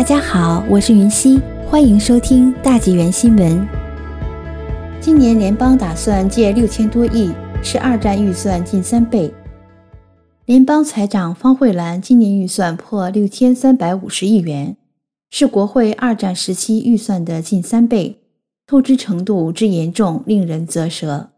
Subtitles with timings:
[0.00, 3.68] 大家好，我是云溪，欢迎收听大纪元新闻。
[4.98, 7.30] 今年联邦打算借六千多亿，
[7.62, 9.30] 是二战预算近三倍。
[10.46, 14.74] 联邦财长方慧兰今年预算破六千三百五十亿元，
[15.28, 18.20] 是国会二战时期预算的近三倍，
[18.66, 21.28] 透支程度之严重令人啧舌。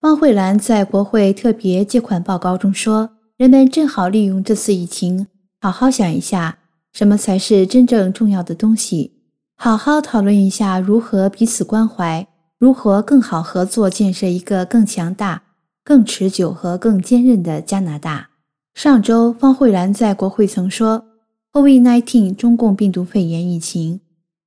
[0.00, 5.26] 方慧兰在国会特别借款报告中说：“人们正好利用这次疫情，
[5.60, 6.58] 好好想一下。”
[6.92, 9.12] 什么才是真正重要的东西？
[9.56, 12.26] 好好讨论一下如何彼此关怀，
[12.58, 15.42] 如何更好合作，建设一个更强大、
[15.82, 18.30] 更持久和更坚韧的加拿大。
[18.74, 21.04] 上周，方慧兰在国会曾说
[21.52, 24.00] ：“COVID-19 中共病毒肺炎疫情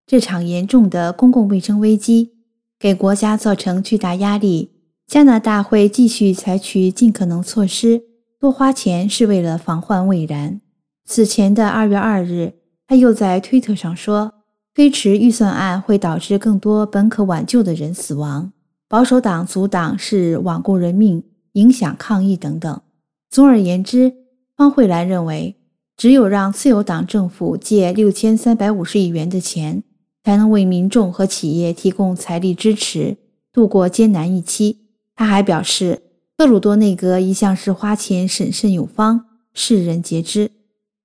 [0.06, 2.32] 这场严重的公共卫生危机
[2.80, 4.72] 给国家造成巨大压力，
[5.08, 8.04] 加拿大会继续采取尽可能措施，
[8.40, 10.62] 多花钱是为了防患未然。”
[11.08, 12.54] 此前的二月二日，
[12.88, 14.34] 他又在推特上说，
[14.74, 18.52] 推迟预算案会导致更多本可挽救的人死亡，
[18.88, 22.82] 保守党阻挡是罔顾人命，影响抗疫等等。
[23.30, 24.14] 总而言之，
[24.58, 25.56] 方慧兰认为，
[25.96, 29.84] 只有让自由党政府借六千三百五十亿元的钱，
[30.24, 33.18] 才能为民众和企业提供财力支持，
[33.54, 34.88] 度过艰难一期。
[35.16, 36.02] 他还表示，
[36.36, 40.52] 特鲁多内阁一向是花钱审慎有方，世人皆知。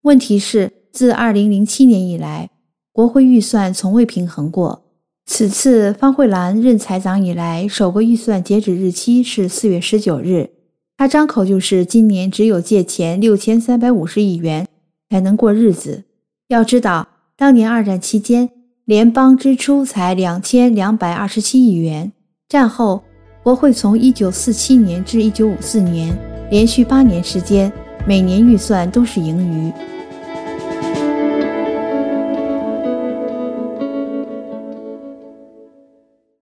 [0.03, 2.49] 问题是，自2007年以来，
[2.91, 4.85] 国会预算从未平衡过。
[5.27, 10.51] 此次方慧兰任财长以来，首个预算截止日期是4月19日。
[10.97, 14.67] 他张口就是今年只有借钱6350亿元
[15.11, 16.05] 才能过日子。
[16.49, 17.07] 要知道，
[17.37, 18.51] 当年二战期间，
[18.87, 22.11] 联邦支出才2227亿元。
[22.49, 23.03] 战后，
[23.43, 26.19] 国会从1947年至1954年，
[26.51, 27.71] 连续八年时间。
[28.11, 30.00] 每年预算都是盈余。